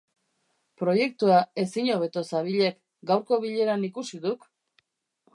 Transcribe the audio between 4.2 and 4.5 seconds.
duk!